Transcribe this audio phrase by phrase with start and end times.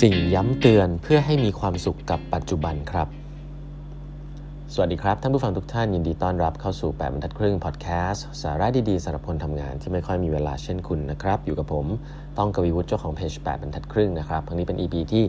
[0.00, 3.08] สิ่งย้ำเตือนเพื่อให้มีความสุขกับปัจจุบันครับ
[4.74, 11.86] สวัสดีครับ ท่านผู้ฟังทุกท่านยินดีต้อนรับเข้าสู่ 8บรรทัดครึ่งพอดแคสต์สาระดีๆสำหรับคนทำงานที่ไม่ค่อยมีเวลาเช่นคุณนะครับ อยู่กับผม
[12.38, 15.24] ต้องกวีวุฒิเจ้าของเพจ8บรรทัดครึ่งนะครับครั้งนี้เป็น EP ที่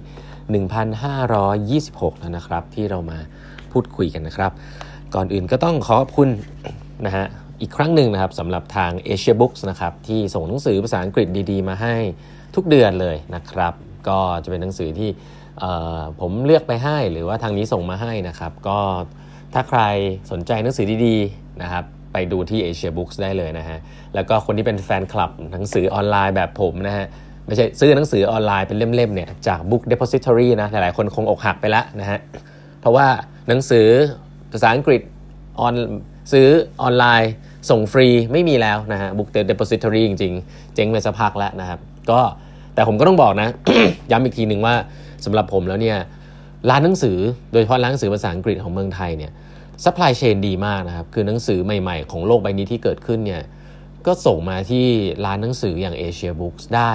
[1.84, 3.20] 1526 แล้วนะครับ ที่เรามา
[3.72, 4.52] พูดคุยกันนะครับ
[5.16, 6.30] ก่อนอื่นก็ต้องขอขอบคุณ
[7.06, 7.26] นะฮะ
[7.62, 11.96] อีกครั้งหนึ่งนะครับสำหรับทาง Asia Books นะครับที่ส่งหนังสือภาษาอังกฤษดีๆ มาให้
[12.56, 13.76] ทุกเดือนเลยนะครับ
[14.10, 15.10] ก็จะเป็นหนังสือที่
[16.20, 18.80] ผมเลือกไปให้หรือว่าทางนี้ส่งมาให้นะครับ ก็
[19.54, 19.82] ถ้าใคร
[20.32, 21.84] สนใจหนังสือดีๆนะครับ
[22.14, 23.78] ไปดูที่ Asia Books ได้เลยนะฮะ
[24.16, 27.06] แล้วก็คนที่เป็นแฟนคลับหนังสือออนไลน์แบบผมนะฮะ
[27.48, 32.20] ไม่ใช่ซื้อหนังสือออนไลน์เป็นเล่มๆเนี่ยจาก Book Depository นะ หลายๆคนคงอกหักไปแล้วนะฮะ
[32.82, 33.08] เพราะว่า
[33.48, 33.88] หนังสือ
[34.52, 35.02] ภาษาอังกฤษ
[35.60, 35.76] ออน
[36.32, 36.48] ซื้อ
[36.82, 37.32] ออนไลน์
[37.70, 41.80] ส่งฟรีไม่มีแล้วนะฮะ Book Depository จริงๆ เจ๊งไปสักพักแล้วนะครับ
[42.12, 42.20] ก็
[42.74, 43.50] แต่ผมก็ต้องบอกนะ
[44.12, 44.76] ย้ำอีกทีหนึ่งว่า
[45.26, 45.98] สำหรับผมแล้วเนี่ย
[46.70, 47.18] ร้านหนังสือ
[47.52, 49.32] โดยเฉพาะร้านหนังสือภาษาอังกฤษของเมืองไทยเนี่ย
[49.84, 53.42] supply chain ดีมากนะครับ คือหนังสือใหม่ๆ ของโลกใบนี้ที่เกิดขึ้นเนี่ย
[54.06, 54.86] ก็ส่งมาที่
[55.26, 56.94] ร้านหนังสืออย่าง Asia Books ได้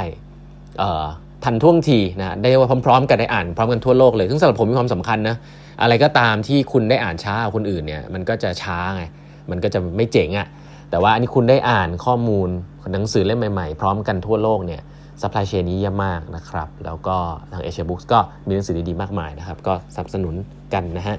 [1.44, 5.36] ทันท่วงทีนะได้ว่าพร้อมๆ กันได้อ่านพร้อมกันทั่วโลกเลยซึ่งสำหรับผมมีความสำคัญนะ
[5.82, 9.02] อะไรก็ตามที่คุณได้อ่านช้ากว่าคนอื่นเนี่ยมันก็จะช้าไง
[9.50, 10.46] มันก็จะไม่เจ๋งอะ่ะ
[10.90, 12.48] แต่ว่าอันนี้คุณได้อ่านข้อมูล
[12.92, 14.82] หนังสือเล่มใหม่ๆ พร้อมกันทั่วโลกเนี่ย
[15.20, 17.16] supply chain นี้เยี่ยมมากนะครับ แล้วก็
[17.52, 20.34] ทาง Asia Books ก็มีหนังสือดีๆมากมายนะครับ ก็สนับสนุน
[20.74, 21.16] กันนะฮะ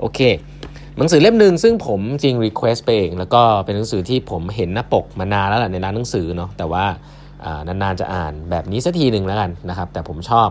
[0.00, 0.20] โอเค
[0.98, 6.84] หนังสือเล่มหนึ่งซึ่งผมจริง request ไปเอง แล้วก็เป็นหนังสือที่ผมเห็นหน้าปกมานานแล้วแหละในร้านหนังสือเนาะ แต่ว่า
[7.66, 10.48] นานๆจะอ่านแบบนี้สักทีหนึ่งแล้วกันนะครับ แต่ผมชอบ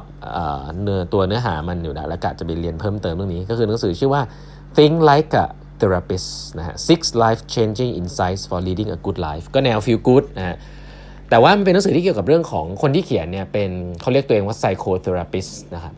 [0.83, 4.21] เนื้อตัวเนื้อหามันอยู่แล้วแล้วกะจะไปเรียนเพิ่มเติมเรื่องนี้ ก็คือหนังสือชื่อว่า
[4.75, 5.45] Think Like a
[5.79, 10.55] Therapist นะฮะ Six Life Changing Insights for Leading a Good Life ก็แนว Feel Good นะฮะ
[11.29, 13.69] แต่ว่ามันเป็นหนังสือที่เกี่ยวกับเรื่องของคนที่เขียนเนี่ยเป็น
[14.01, 15.93] เขาเรียกตัวเองว่า psychotherapist นะครับ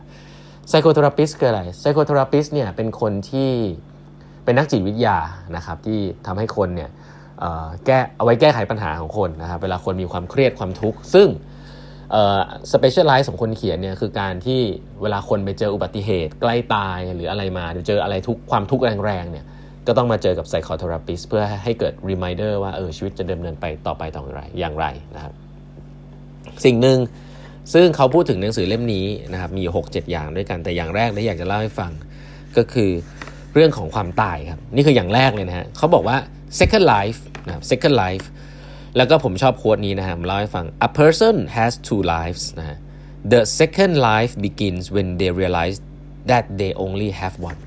[0.70, 3.50] psychotherapist คืออะไร psychotherapist เนี่ยเป็นคนที่
[4.44, 5.18] เป็นนักจิตวิทยา
[5.56, 6.90] นะครับที่ทำให้คนเนี่ย
[7.86, 11.28] แก้เอาไว้แก้ไขปัญหาของคนนะครับเวลาคนมีความเครียดความทุกข์ซึ่ง
[12.72, 14.60] specialize ของคนเขียนเนี่ยคือการที่
[15.02, 19.44] เวลาคนไปเจออุบัติเหตุใกล้ตายหรืออะไรมาหรือเจออะไรทุกความทุกข์แรงๆเนี่ย
[19.86, 25.32] ก็ต้องมาเจอกับ psychotherapist เพื่อให้เกิด reminder ว่าเออชีวิตจะดำเนินไปต่อไปต่อไรอย่างไรนะครับ
[26.64, 26.98] สิ่งหนึ่ง
[27.74, 31.90] ซึ่งเขาพูดถึงหนังสือเล่มนี้นะครับมี 6-7 อย่างด้วยกันแต่อย่างแรกที่อยากจะเล่าให้ฟัง
[32.56, 32.90] ก็คือ
[33.54, 36.16] เรื่องของความตายครับ นี่คืออย่างแรกเลยนะฮะเขาบอกว่า
[36.60, 38.26] second life นะครับ second life
[38.96, 42.76] แล้วก็ผมชอบโค้ดนี้นะฮะผมเล่าให้ฟัง a person has two lives นะฮะ
[43.32, 45.76] the second life begins when they realize
[46.30, 47.60] that they only have one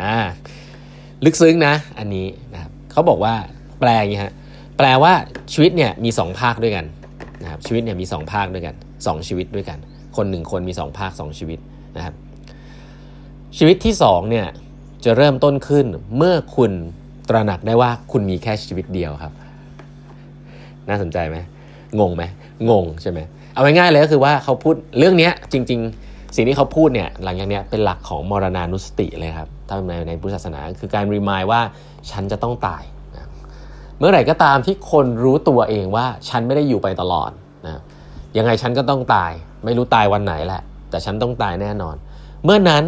[0.00, 0.16] อ่า
[1.24, 3.34] ลึกซึ้งนะ อันนี้นะครับเขาบอกว่า
[3.80, 4.32] แปลอย่างนี้ฮะ
[4.76, 5.12] แปลว่า
[5.52, 6.84] ชีวิตเนี่ยมี 2 ภาคด้วยกัน
[7.42, 9.78] นะครับชีวิตเนี่ยมี 2 ภาคด้วยกัน 2 ชีวิตด้วยกัน
[10.16, 11.58] คนหนึ่งคนมี 2 ภาค 2 ชีวิต
[11.96, 12.14] นะครับ
[13.56, 14.46] ชีวิตที่2เนี่ย
[15.04, 15.86] จะเริ่มต้นขึ้น
[16.16, 16.72] เมื่อคุณ
[17.28, 19.32] ตระหนักได้ว่าคุณมีแค่ชีวิตเดียวครับ
[20.88, 21.36] น่าสนใจไหม
[22.00, 22.22] งงไหม
[22.70, 23.20] งงใช่ไหม
[23.52, 31.60] เอาง่ายๆเลยก็คือว่าเขาพูดเรื่องนี้จริง ๆ สิ่งที่เขาพูดเนี่ยหลังจากนี้เป็นหลักของมรณานุสติเลยครับ ถ้าในในพุทธศาสนาคือการรีมายว่า
[32.10, 32.82] ฉันจะต้องตาย
[33.16, 33.28] นะ
[33.98, 37.30] เมื่อไหร่ก็ตามที่คนรู้ตัวเองว่าฉันไม่ได้อยู่ไปตลอด
[37.66, 37.80] นะ
[38.36, 39.32] ยังไงฉันก็ต้องตาย
[39.64, 41.96] ไม่รู้ตายวันไหนแหละ แต่ฉันต้องตายแน่นอน
[42.44, 42.84] เมื่อนั้น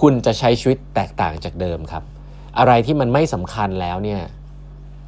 [0.00, 2.02] คุณจะใช้ชีวิตแตกต่างจากเดิมครับ
[2.58, 4.20] อะไรที่มันไม่สำคัญแล้วเนี่ย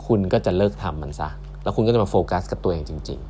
[0.06, 1.28] คุณก็จะเลิกทำมันซะ
[1.62, 3.20] แล้วคุณก็จะมาโฟกัสกับตัวเองจริง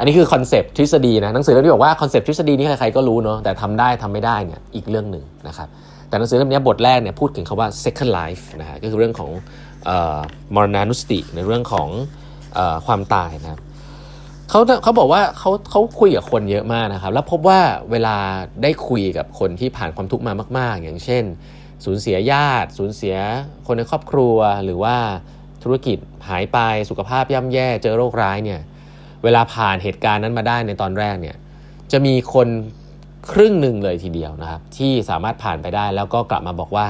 [0.00, 5.68] อันนี้คือ concept ทฤษฎีนะหนังสือเล่มนี้บอกว่า concept ทฤษฎีนี้ใครๆก็รู้เนาะแต่ทำได้ทำไม่ได้เนี่ยอีกเรื่องหนึ่งนะครับ
[6.08, 9.30] แต่หนังสือเล่มนี้บทแรกเนี่ยพูดถึงคำว่า second life นะฮะก็คือเรื่องของ
[10.54, 11.88] มรณานุสติ ในเรื่องของ
[12.58, 13.60] อความตายนะครับ
[14.50, 18.16] เขาเขาบอกว่าเขาเขาคุยกับคนเยอะมากนะครับ แล้วพบว่าเวลา
[18.62, 21.24] ได้คุยกับคนที่ผ่านความทุกข์มามาก ๆ อย่างเช่น
[21.84, 23.16] สูญเสียญาติ สูญเสีย
[23.66, 24.96] คนในครอบครัวหรือว่า
[25.62, 26.58] ธุรกิจหายไป
[26.90, 28.60] สุขภาพย่ำแย่เจอโรคร้ายเนี่ย
[29.24, 31.36] เวลาผ่านเหตุการณ์นั้นมาได้ในตอนแรกเนี่ย
[31.92, 32.48] จะมีคน
[33.32, 36.86] ครึ่งหนึ่งเลยทีเดียวนะครับ ที่สามารถผ่านไปได้แล้วก็กลับมาบอกว่า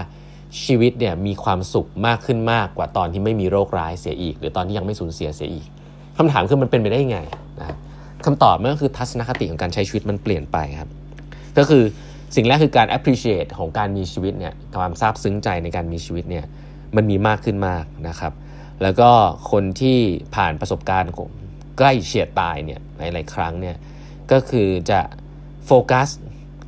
[0.65, 5.67] ชีวิตเนี่ยมีความสุขมากขึ้นมากกว่าตอนที่ไม่มีโรคร้ายเสียอีก หรือตอนที่ยังไม่สูญเสียเสียอีก
[6.17, 7.19] คำถามคือมันเป็นไปได้ยังไง
[7.61, 7.79] นะครับ
[8.27, 10.91] คำตอบมันก็คือทัศนคติของการใช้ชีวิตมันเปลี่ยนไปครับ
[11.59, 11.83] ก็คือ
[12.37, 16.45] สิ่งแรกคือการ appreciate ของการมีชีวิตเนี่ยความซาบซึ้งใจในการมีชีวิตเนี่ย
[16.97, 18.33] มันมีมากขึ้นมากนะครับ
[18.83, 19.11] แล้วก็
[19.51, 19.99] คนที่
[20.35, 21.13] ผ่านประสบการณ์
[21.81, 23.77] ใกล้เฉียดตายเนี่ยหลายๆครั้งเนี่ย
[24.33, 25.01] ก็คือจะ
[25.67, 26.09] โฟกัส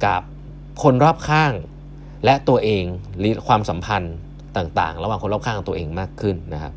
[0.06, 0.22] กับ
[0.82, 1.52] คนรอบข้าง
[2.24, 2.84] และตัวเอง
[3.18, 4.14] หรือความสัมพันธ์
[4.56, 6.72] ต่างๆ ระหว่างคนรอบข้างตัวเองมากขึ้นนะครับ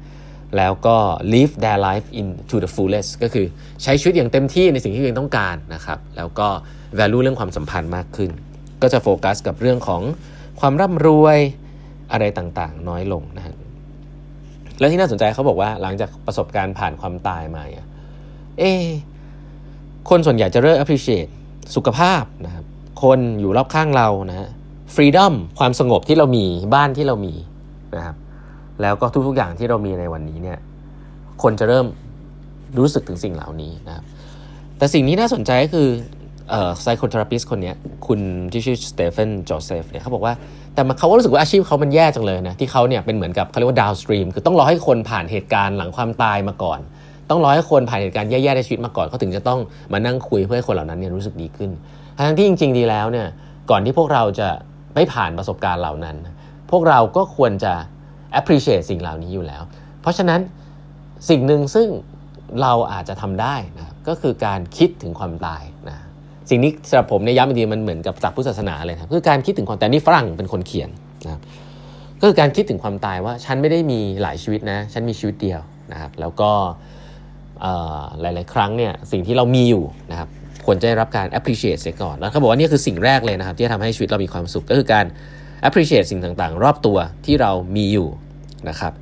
[0.57, 0.97] แล้วก็
[1.33, 3.45] live their life into the fullest ก็คือ
[3.83, 6.47] ใช้ชีวิตอย่างเต็มที่ในสิ่งที่ตัวเองต้องการนะครับ แล้วก็
[6.97, 8.31] value เรื่องความสัมพันธ์มากขึ้น
[8.81, 10.01] ก็จะโฟกัสกับเรื่องของ
[10.59, 11.37] ความร่ำรวย
[12.11, 13.55] อะไรต่างๆ น้อยลงนะฮะ
[14.79, 18.63] แล้วที่น่าสนใจเขาบอกว่าหลังจากประสบการณ์ผ่านความตายมาเเอ
[20.09, 21.29] คนส่วนใหญ่จะเริ่ม appreciate
[21.75, 22.65] สุขภาพนะครับ
[23.03, 24.49] คนอยู่รอบข้างเรานะฮะ
[24.95, 27.33] freedom ความสงบที่เรามีบ้านที่เรามี
[27.95, 28.15] นะครับ
[28.81, 30.59] แล้วก็ทุกๆอย่างที่เรามีในวันนี้เนี่ย
[31.43, 31.85] คนจะเริ่ม
[32.77, 34.03] รู้สึกถึงสิ่งเหล่านี้นะครับ
[34.77, 35.87] แต่สิ่งนี้น่าสนใจก็คือ
[36.49, 37.73] เอ่อ psychotherapist คนนี้
[38.07, 38.19] คุณ
[38.51, 40.33] ที่ชื่อ Stephen Joseph เนี่ยเขาบอกว่า
[40.73, 46.79] แต่เขาก็รู้สึกว่าอาชีพเขามันแย่จังเลยนะ ที่เขาเนี่ยเป็นเหมือนกับเขาเรียกว่า downstream คือต้องรอให้คนผ่านเหตุการณ์หลังความตายมาก่อน
[47.29, 49.59] ต้องรอให้คนผ่านเหตุการณ์แย่ๆในชีวิตมาก่อนเขาถึงจะต้อง
[49.93, 51.71] มานั่งคุยเพื่อให้คนเหล่านั้นเนี่ยรู้สึกดีขึ้น
[52.27, 53.27] ทั้งที่จริง ๆ ดีแล้วเนี่ย
[53.69, 54.49] ก่อนที่พวกเราจะ
[54.95, 56.15] ไม่ผ่านประสบการณ์เหล่านั้น
[56.71, 57.73] พวกเราก็ควรจะ
[58.39, 59.61] appreciate สิ่งเหล่านี้อยู่แล้ว
[60.01, 60.39] เพราะฉะนั้น
[61.29, 61.87] สิ่งหนึ่งซึ่ง
[62.61, 65.95] เราอาจจะทำได้นะก็คือการคิดถึงความตายนะ
[66.49, 70.89] สิ่งนี้สำหรับผมในย้ำอีกทีมันเหมือนกับจากพุทธศาสนาเลยครับคือการคิดถึงความแต่นี่ฝรั่งเป็นคนเขียน
[71.25, 71.41] นะครับ
[72.19, 75.61] ก็คือการคิดถึงความตายว่าฉันไม่ได้มีหลายชีวิตนะ ฉันมีชีวิตเดียว
[75.91, 76.51] นะครับแล้วก็
[78.21, 80.29] หลาย ๆ ครั้งเนี่ยสิ่งที่เรามีอยู่นะครับ
[80.65, 85.05] ควรจะได้รับการ appreciate เสียก่อน แล้วเขาบอกว่านี่คือสิ่งแรกเลยนะครับ ที่จะทำให้ชีวิตเรามีความสุขก็คือการ
[85.67, 88.09] appreciate สิ่งต่าง ๆ รอบตัวที่เรามีอยู่
[88.69, 88.93] นะครับ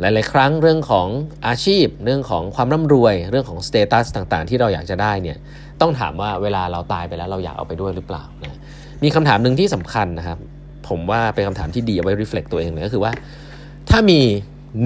[0.00, 1.08] หลาย ๆ ครั้งเรื่องของ
[1.46, 5.36] อาชีพ เรื่องของความร่ำรวย เรื่องของสเตตัสต่าง ๆ ที่เราอยากจะได้เนี่ย
[5.80, 8.58] ต้องถามว่าเวลาเราตายไปแล้วเราอยากเอาไปด้วยหรือเปล่านะ
[9.02, 10.38] มีคำถามหนึ่งที่สำคัญนะครับ
[10.88, 13.12] ผมว่าเป็นคำถามที่ดีเอาไว้ reflect ตัวเองเลยก็คือว่า
[13.90, 14.20] ถ้ามี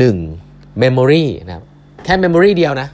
[0.09, 1.65] 1 memory นะครับ
[2.05, 2.89] แค่ memory เดียวนะ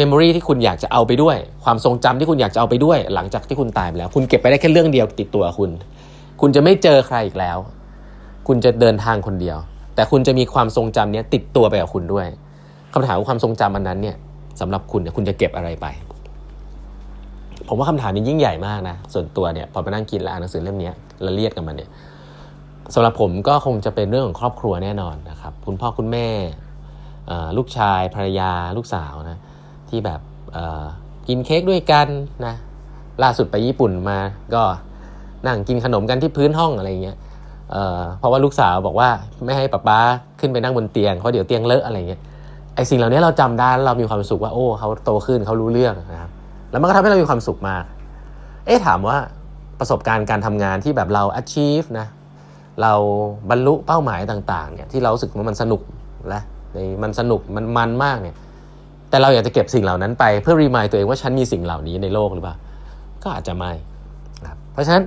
[0.00, 5.70] memory ที่คุณอยากจะเอาไปด้วย ความทรงจำที่คุณอยากจะเอาไปด้วย หลังจากที่คุณตายไปแล้ว คุณเก็บไปได้แค่เรื่องเดียวติดตัวคุณ
[6.40, 7.58] คุณจะไม่เจอใครอีกแล้ว
[8.48, 9.56] คุณจะเดินทางคนเดียว
[9.94, 12.26] แต่คุณจะมีความทรงจำเนี้ยติดตัวไปกับคุณด้วย
[12.92, 14.16] คำถามว่าความทรงจำอันนั้นเนี่ย
[14.60, 15.86] สำหรับคุณเนี่ยคุณจะเก็บอะไรไป
[17.68, 20.90] ผมว่าคำถามนี้ยิ่งใหญ่มากนะส่วนตัวเนี่ยพอไปนั่งกินแล้วอ่านหนังสือเล่มนี้
[21.24, 21.90] ละเลียดกันมาเนี่ย
[22.94, 26.26] สำหรับผมก็คงจะเป็นเรื่องของครอบครัวแน่นอนนะครับ คุณพ่อคุณแม่
[27.56, 29.38] ลูกชายภรรยาลูกสาวนะ
[29.88, 30.20] ที่แบบ
[31.28, 32.08] กินเค้กด้วยกัน
[32.46, 32.54] นะ
[33.22, 34.18] ล่าสุดไปญี่ปุ่นมา
[34.54, 34.62] ก็
[35.46, 37.16] นั่งกินขนมกันที่พื้นห้องอะไรเงี้ย
[37.70, 39.08] เเพราะว่าลูกสาวบอกว่า
[39.44, 39.98] ไม่ให้ป๊าป๊า
[40.40, 42.20] ขึ้นไปนั่งบนเตียงเพราะเดี๋ยวเตียงเลอะอะไรเงี้ย
[42.74, 46.30] ไอสิ่งเหล่านี้เราจำได้เรามีความสุขว่าโอ้เขาโตขึ้นเขารู้เรื่องนะครับ
[46.70, 47.84] แล้วมันก็ทำให้เรามีความสุขมาก
[48.66, 49.16] เอ๊ะถามว่า
[49.78, 52.06] ประสบการณ์การทำงานที่แบบเรา achieve นะ
[52.82, 52.92] เรา
[53.50, 55.80] บรรลุเป้าหมายต่างๆเนี่ยที่เราสึกว่ามันสนุก
[56.28, 56.40] และ
[57.02, 58.36] มันสนุกมันมันมากเนี่ย
[59.10, 62.56] แต่เราอยากจะเก็บสิ่งเหล่านั้นไปเพื่อรีมายตัวเองว่าฉันมีสิ่งเหล่านี้ในโลกหรือเปล่า
[63.22, 63.72] ก็อาจจะไม่
[64.48, 65.04] ครับเพราะฉะนั้น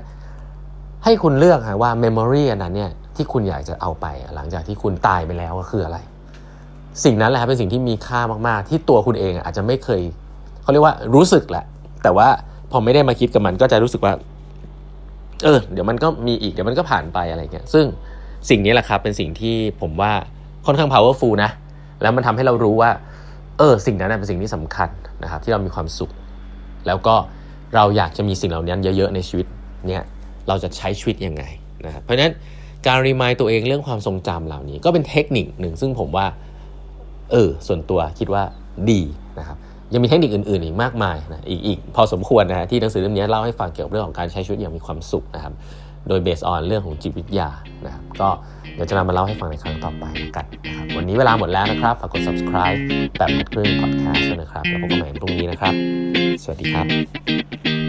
[1.04, 4.06] ให้คุณเลือกว่า memory อันนั้นเนี่ยที่คุณอยากจะเอาไป
[4.36, 5.98] หลังจากที่คุณตายไปแล้วก็คืออะไร
[7.04, 10.01] สิ่งนั้นแหละเป็นสิ่งที่มีค่ามากๆ ที่ตัวคุณเองอาจจะไม่เคย
[10.62, 11.65] เขาเรียกว่ารู้สึกแหละ
[12.04, 12.27] แต่ว่า
[12.71, 14.13] พอไม่ได้มาคิดกับมันก็จะรู้สึกว่า
[15.44, 17.86] เออ เดี๋ยวมันก็มีอีกเดี๋ยวมันก็ผ่านไปอะไรเงี้ยซึ่ง
[18.50, 20.13] สิ่งนี้แหละครับเป็นสิ่งที่ผมว่า
[20.65, 21.51] ค่อนข้าง powerful นะ
[22.01, 22.92] แล้วมันทำให้เรารู้ว่า
[23.57, 24.89] เออ สิ่งนั้นเป็นสิ่งที่สำคัญ
[25.24, 26.12] นะครับ ที่เรามีความสุข
[26.88, 27.15] แล้วก็
[27.75, 29.48] เราอยากจะมีสิ่งเหล่านี้เยอะๆในชีวิต
[29.88, 30.01] เนี่ย
[30.48, 31.44] เราจะใช้ชีวิตยังไง
[31.86, 32.33] นะครับเพราะฉะนั้น
[32.88, 36.25] การรีมายตัวเองเรื่องความทรงจำเหล่านี้ ก็เป็นเทคนิคหนึ่งซึ่งผมว่า
[37.31, 38.44] เออ ส่วนตัวคิดว่า
[38.91, 39.01] ดี
[39.39, 39.58] นะครับ
[39.93, 45.53] ยังมีเทคนิคอื่นๆอีกมากมายนะอีกอีกพอสมควรนะฮะที่หนังสือเล่มนี้เล่าให้ฟังเกี่ยวกับเรื่องของการใช้ชีวิตอย่างมีความสุขนะครับ
[46.07, 47.50] โดยเบสออนเรื่องของจิตวิทยา
[47.86, 48.29] นะครับก็
[48.75, 50.05] เดี๋ยวจะนำมาเล่าให้ฟังในครั้งต่อไป
[50.36, 52.77] กันนะครับวันนี้เวลาหมดแล้วนะครับฝากกด subscribe
[53.17, 55.74] แบบครึ่ง podcast ด้วยนะครับแล้วพบกันใหม่พรุ่งนี้นะครับ
[56.43, 57.83] สวัสดีครับ